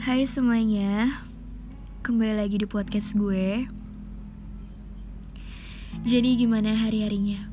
Hai 0.00 0.24
semuanya, 0.24 1.12
kembali 2.00 2.40
lagi 2.40 2.56
di 2.56 2.64
podcast 2.64 3.12
gue. 3.12 3.68
Jadi 6.08 6.40
gimana 6.40 6.72
hari-harinya? 6.72 7.44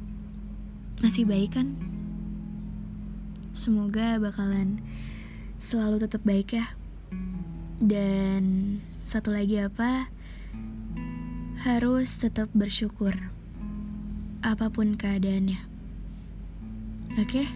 Masih 1.04 1.28
baik 1.28 1.60
kan? 1.60 1.76
Semoga 3.52 4.16
bakalan 4.24 4.80
selalu 5.60 6.08
tetap 6.08 6.24
baik 6.24 6.56
ya. 6.56 6.72
Dan 7.84 8.80
satu 9.04 9.36
lagi 9.36 9.60
apa? 9.60 10.08
Harus 11.68 12.16
tetap 12.16 12.48
bersyukur. 12.56 13.12
Apa 14.40 14.72
pun 14.72 14.96
keadaannya. 14.96 15.60
Oke? 17.20 17.44
Okay? 17.44 17.48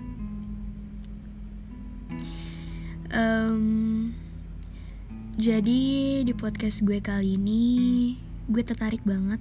Um, 3.15 3.92
jadi 5.39 5.81
di 6.27 6.33
podcast 6.35 6.83
gue 6.83 6.99
kali 6.99 7.39
ini 7.39 7.63
gue 8.51 8.63
tertarik 8.67 8.99
banget 9.07 9.39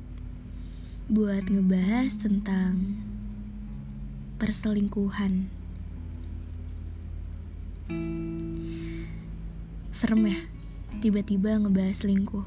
buat 1.10 1.50
ngebahas 1.50 2.14
tentang 2.14 3.02
perselingkuhan. 4.38 5.50
Serem 9.90 10.22
ya, 10.30 10.38
tiba-tiba 11.02 11.58
ngebahas 11.58 12.06
selingkuh. 12.06 12.46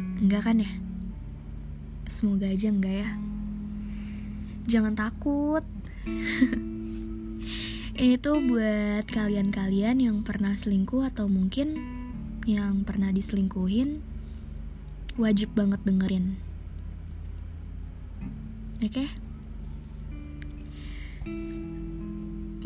Enggak 0.00 0.48
kan 0.48 0.64
ya? 0.64 0.72
Semoga 2.08 2.48
aja 2.48 2.72
enggak 2.72 3.04
ya. 3.04 3.10
Jangan 4.64 4.96
takut. 4.96 5.64
Ini 8.02 8.18
tuh 8.18 8.42
buat 8.42 9.06
kalian-kalian 9.14 10.02
yang 10.02 10.26
pernah 10.26 10.58
selingkuh 10.58 11.06
atau 11.14 11.30
mungkin 11.30 11.78
yang 12.50 12.82
pernah 12.82 13.14
diselingkuhin, 13.14 14.02
wajib 15.14 15.54
banget 15.54 15.78
dengerin. 15.86 16.34
Oke? 18.82 19.06
Okay? 19.06 19.08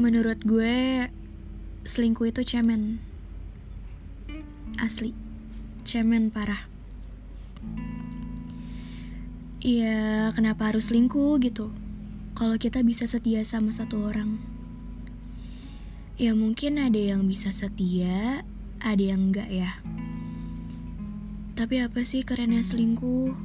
Menurut 0.00 0.40
gue, 0.40 1.04
selingkuh 1.84 2.32
itu 2.32 2.40
cemen. 2.40 3.04
Asli, 4.80 5.12
cemen 5.84 6.32
parah. 6.32 6.64
Iya, 9.60 10.32
kenapa 10.32 10.72
harus 10.72 10.88
selingkuh 10.88 11.36
gitu? 11.44 11.68
Kalau 12.32 12.56
kita 12.56 12.80
bisa 12.80 13.04
setia 13.04 13.44
sama 13.44 13.68
satu 13.68 14.00
orang. 14.00 14.55
Ya 16.16 16.32
mungkin 16.32 16.80
ada 16.80 16.96
yang 16.96 17.28
bisa 17.28 17.52
setia, 17.52 18.40
ada 18.80 19.04
yang 19.04 19.28
enggak 19.28 19.52
ya. 19.52 19.68
Tapi 21.52 21.84
apa 21.84 22.08
sih 22.08 22.24
kerennya 22.24 22.64
selingkuh? 22.64 23.36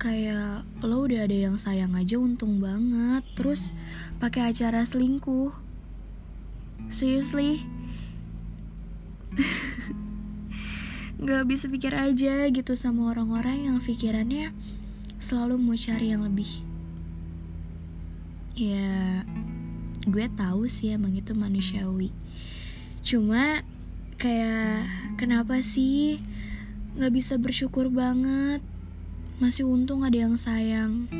Kayak 0.00 0.64
lo 0.80 1.04
udah 1.04 1.28
ada 1.28 1.36
yang 1.36 1.60
sayang 1.60 1.92
aja 2.00 2.16
untung 2.16 2.64
banget, 2.64 3.28
terus 3.36 3.76
pakai 4.24 4.48
acara 4.48 4.88
selingkuh. 4.88 5.52
Seriously? 6.88 7.60
Gak 11.28 11.44
bisa 11.44 11.68
pikir 11.68 11.92
aja 11.92 12.48
gitu 12.48 12.72
sama 12.72 13.12
orang-orang 13.12 13.68
yang 13.68 13.76
pikirannya 13.84 14.56
selalu 15.20 15.60
mau 15.60 15.76
cari 15.76 16.08
yang 16.08 16.24
lebih. 16.24 16.64
Ya, 18.56 19.28
gue 20.06 20.30
tahu 20.38 20.70
sih 20.70 20.94
emang 20.94 21.18
itu 21.18 21.34
manusiawi. 21.34 22.14
Cuma 23.02 23.66
kayak 24.22 24.86
kenapa 25.18 25.58
sih 25.58 26.22
nggak 26.94 27.10
bisa 27.10 27.34
bersyukur 27.42 27.90
banget? 27.90 28.62
Masih 29.42 29.66
untung 29.66 30.06
ada 30.06 30.14
yang 30.14 30.38
sayang. 30.38 31.10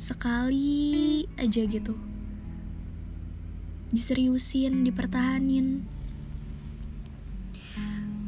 Sekali 0.00 1.28
aja 1.36 1.60
gitu. 1.68 1.92
Diseriusin 3.92 4.80
dipertahanin. 4.80 5.84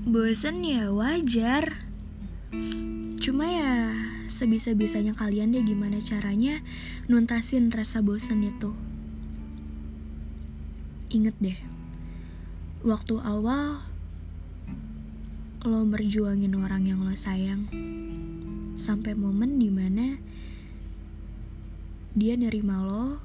Bosen 0.04 0.60
ya 0.60 0.92
wajar. 0.92 1.88
Cuma 3.16 3.48
ya 3.48 3.96
sebisa-bisanya 4.28 5.16
kalian 5.16 5.56
deh 5.56 5.64
gimana 5.64 6.04
caranya 6.04 6.60
nuntasin 7.08 7.72
rasa 7.72 8.04
bosen 8.04 8.44
itu 8.44 8.91
Ingat 11.12 11.36
deh, 11.44 11.60
waktu 12.80 13.20
awal 13.20 13.84
lo 15.60 15.84
berjuangin 15.84 16.56
orang 16.56 16.88
yang 16.88 17.04
lo 17.04 17.12
sayang, 17.12 17.68
sampai 18.80 19.12
momen 19.12 19.60
di 19.60 19.68
mana 19.68 20.16
dia 22.16 22.32
nerima 22.32 22.80
lo 22.80 23.20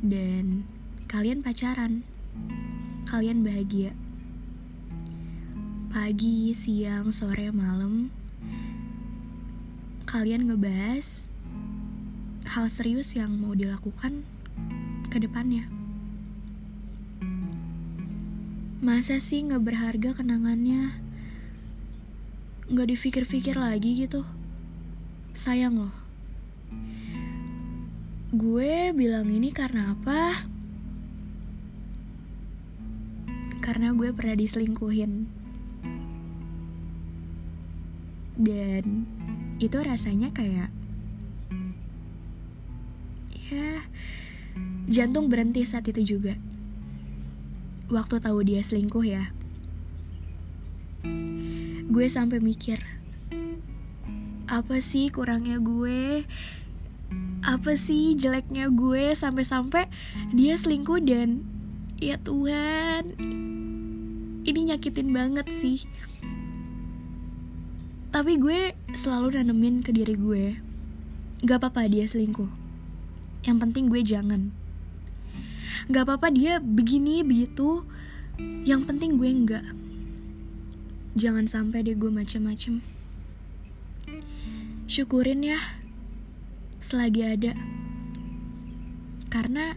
dan 0.00 0.64
kalian 1.12 1.44
pacaran, 1.44 2.08
kalian 3.04 3.44
bahagia. 3.44 3.92
Pagi, 5.92 6.56
siang, 6.56 7.12
sore, 7.12 7.52
malam, 7.52 8.08
kalian 10.08 10.48
ngebahas 10.48 11.28
hal 12.48 12.72
serius 12.72 13.12
yang 13.12 13.36
mau 13.36 13.52
dilakukan 13.52 14.24
ke 15.12 15.20
depannya. 15.20 15.81
Masa 18.82 19.22
sih 19.22 19.46
gak 19.46 19.62
berharga 19.62 20.10
kenangannya? 20.10 20.90
Gak 22.66 22.90
dipikir-pikir 22.90 23.54
lagi 23.54 23.94
gitu? 23.94 24.26
Sayang 25.38 25.86
loh. 25.86 25.94
Gue 28.34 28.90
bilang 28.90 29.30
ini 29.30 29.54
karena 29.54 29.94
apa? 29.94 30.50
Karena 33.62 33.94
gue 33.94 34.10
pernah 34.10 34.34
diselingkuhin. 34.34 35.30
Dan 38.34 39.06
itu 39.62 39.78
rasanya 39.78 40.34
kayak 40.34 40.74
ya 43.46 43.78
jantung 44.90 45.30
berhenti 45.30 45.62
saat 45.62 45.86
itu 45.86 46.18
juga 46.18 46.34
waktu 47.92 48.16
tahu 48.24 48.40
dia 48.40 48.64
selingkuh 48.64 49.04
ya. 49.04 49.28
Gue 51.92 52.08
sampai 52.08 52.40
mikir 52.40 52.80
apa 54.48 54.80
sih 54.80 55.12
kurangnya 55.12 55.60
gue? 55.60 56.24
Apa 57.44 57.76
sih 57.76 58.16
jeleknya 58.16 58.72
gue 58.72 59.12
sampai-sampai 59.12 59.92
dia 60.32 60.56
selingkuh 60.56 61.04
dan 61.04 61.44
ya 62.00 62.16
Tuhan 62.16 63.12
ini 64.48 64.60
nyakitin 64.72 65.12
banget 65.12 65.52
sih. 65.52 65.84
Tapi 68.12 68.36
gue 68.40 68.76
selalu 68.96 69.36
nanemin 69.36 69.84
ke 69.84 69.92
diri 69.92 70.16
gue 70.16 70.56
gak 71.44 71.60
apa-apa 71.60 71.92
dia 71.92 72.08
selingkuh. 72.08 72.48
Yang 73.44 73.56
penting 73.68 73.84
gue 73.92 74.00
jangan 74.00 74.61
Gak 75.90 76.08
apa-apa 76.08 76.32
dia 76.32 76.58
begini 76.58 77.20
begitu. 77.22 77.86
Yang 78.66 78.82
penting 78.88 79.20
gue 79.20 79.28
enggak 79.28 79.66
jangan 81.12 81.44
sampai 81.44 81.84
deh 81.84 81.96
gue 81.96 82.08
macem-macem. 82.08 82.80
Syukurin 84.88 85.44
ya 85.44 85.60
selagi 86.80 87.22
ada. 87.24 87.52
Karena 89.28 89.76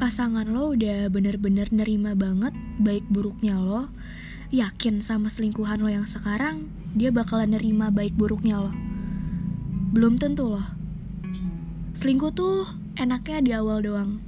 pasangan 0.00 0.48
lo 0.48 0.72
udah 0.76 1.08
bener-bener 1.12 1.68
nerima 1.74 2.14
banget 2.14 2.54
baik 2.78 3.02
buruknya 3.10 3.58
lo 3.58 3.90
yakin 4.54 5.02
sama 5.02 5.26
selingkuhan 5.26 5.82
lo 5.82 5.90
yang 5.90 6.06
sekarang 6.06 6.70
dia 6.94 7.10
bakalan 7.12 7.52
nerima 7.52 7.92
baik 7.92 8.16
buruknya 8.16 8.64
lo. 8.64 8.72
Belum 9.92 10.16
tentu 10.16 10.48
loh. 10.48 10.64
Selingkuh 11.92 12.32
tuh 12.32 12.64
enaknya 12.96 13.38
di 13.44 13.50
awal 13.52 13.84
doang 13.84 14.27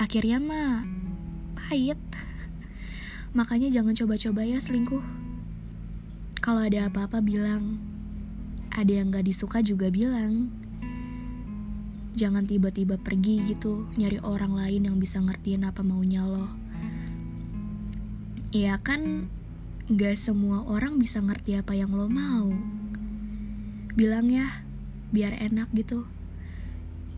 akhirnya 0.00 0.40
mah 0.40 0.88
pahit. 1.52 2.00
Makanya 3.36 3.68
jangan 3.68 3.92
coba-coba 3.92 4.48
ya 4.48 4.56
selingkuh. 4.56 5.04
Kalau 6.40 6.64
ada 6.64 6.88
apa-apa 6.88 7.20
bilang. 7.20 7.76
Ada 8.72 9.04
yang 9.04 9.12
gak 9.12 9.28
disuka 9.28 9.60
juga 9.60 9.92
bilang. 9.92 10.48
Jangan 12.16 12.48
tiba-tiba 12.48 12.96
pergi 12.96 13.44
gitu 13.44 13.86
nyari 14.00 14.18
orang 14.24 14.56
lain 14.56 14.88
yang 14.88 14.96
bisa 14.96 15.20
ngertiin 15.20 15.68
apa 15.68 15.84
maunya 15.84 16.24
lo. 16.24 16.48
Iya 18.56 18.80
kan 18.80 19.28
gak 19.92 20.16
semua 20.16 20.64
orang 20.64 20.96
bisa 20.96 21.20
ngerti 21.20 21.60
apa 21.60 21.76
yang 21.76 21.92
lo 21.92 22.08
mau. 22.08 22.48
Bilang 23.92 24.32
ya 24.32 24.64
biar 25.12 25.36
enak 25.36 25.68
gitu. 25.76 26.08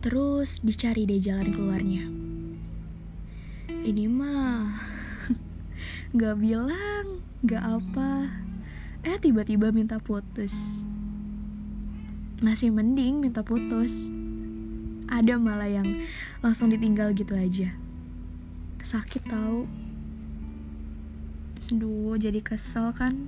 Terus 0.03 0.59
dicari 0.59 1.07
deh 1.07 1.23
jalan 1.23 1.47
keluarnya 1.47 2.22
Ini 3.83 4.07
mah 4.07 4.79
Gak 6.15 6.39
bilang 6.39 7.19
Gak 7.43 7.59
apa. 7.59 8.31
Eh 9.03 9.19
tiba-tiba 9.19 9.75
minta 9.75 9.99
putus. 9.99 10.79
Masih 12.39 12.71
mending 12.71 13.19
minta 13.19 13.43
putus. 13.43 14.07
Ada 15.11 15.35
malah 15.35 15.67
yang 15.67 16.07
langsung 16.39 16.71
ditinggal 16.71 17.11
gitu 17.11 17.35
aja. 17.35 17.75
Sakit 18.79 19.27
tau. 19.27 19.67
Duh 21.67 22.15
jadi 22.15 22.39
kesel 22.39 22.95
kan? 22.95 23.27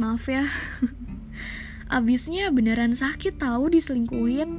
Maaf 0.00 0.32
ya. 0.32 0.48
Abisnya 1.92 2.48
beneran 2.48 2.96
sakit 2.96 3.36
tahu 3.36 3.68
diselingkuhin. 3.68 4.50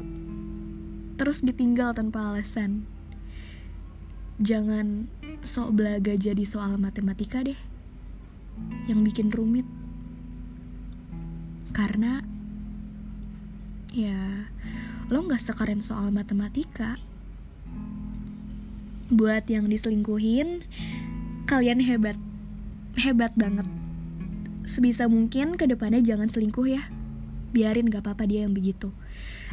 Terus 1.18 1.42
ditinggal 1.42 1.98
tanpa 1.98 2.30
alasan 2.30 3.01
Jangan 4.42 5.06
sok 5.46 5.78
belaga 5.78 6.18
jadi 6.18 6.42
soal 6.42 6.82
matematika 6.82 7.46
deh. 7.46 7.58
Yang 8.90 9.00
bikin 9.14 9.30
rumit. 9.30 9.70
Karena 11.72 12.26
Ya 13.94 14.50
Lo 15.14 15.22
gak 15.30 15.46
sekeren 15.46 15.86
soal 15.86 16.10
matematika. 16.10 16.98
Buat 19.14 19.46
yang 19.52 19.70
diselingkuhin 19.70 20.66
Kalian 21.46 21.86
hebat 21.86 22.18
Hebat 22.98 23.38
banget. 23.38 23.70
Sebisa 24.66 25.06
mungkin 25.06 25.56
ke 25.56 25.70
depannya 25.70 26.02
jangan 26.02 26.28
selingkuh 26.34 26.66
ya. 26.66 26.90
Biarin 27.54 27.94
gak 27.94 28.04
apa-apa 28.04 28.26
dia 28.26 28.44
yang 28.44 28.58
begitu. 28.58 28.90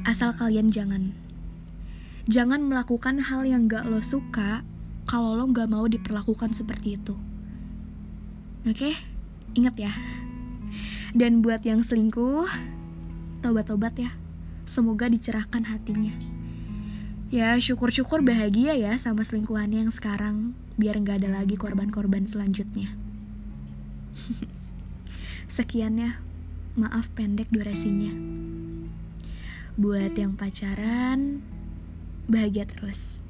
Asal 0.02 0.32
kalian 0.32 0.72
jangan. 0.72 1.12
Jangan 2.24 2.66
melakukan 2.66 3.30
hal 3.30 3.46
yang 3.46 3.70
gak 3.70 3.86
lo 3.86 4.02
suka 4.02 4.66
kalau 5.08 5.32
lo 5.32 5.48
gak 5.48 5.72
mau 5.72 5.88
diperlakukan 5.88 6.52
seperti 6.52 7.00
itu. 7.00 7.16
Oke, 8.68 8.92
ingat 9.56 9.74
ya. 9.80 9.92
Dan 11.16 11.40
buat 11.40 11.64
yang 11.64 11.80
selingkuh, 11.80 12.44
tobat-tobat 13.40 13.96
ya. 13.96 14.12
Semoga 14.68 15.08
dicerahkan 15.08 15.64
hatinya. 15.64 16.12
Ya, 17.32 17.56
syukur-syukur 17.56 18.20
bahagia 18.20 18.76
ya 18.76 18.92
sama 19.00 19.24
selingkuhannya 19.24 19.88
yang 19.88 19.92
sekarang, 19.92 20.52
biar 20.76 21.00
gak 21.00 21.24
ada 21.24 21.40
lagi 21.40 21.56
korban-korban 21.56 22.28
selanjutnya. 22.28 22.92
Sekian 25.48 25.96
ya, 25.96 26.20
maaf 26.76 27.08
pendek 27.16 27.48
durasinya. 27.48 28.12
Buat 29.80 30.20
yang 30.20 30.36
pacaran, 30.36 31.40
bahagia 32.28 32.68
terus. 32.68 33.24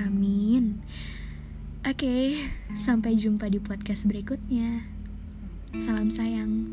Amin. 0.00 0.80
Oke, 1.84 2.40
sampai 2.76 3.16
jumpa 3.20 3.52
di 3.52 3.60
podcast 3.60 4.08
berikutnya. 4.08 4.88
Salam 5.76 6.08
sayang. 6.08 6.64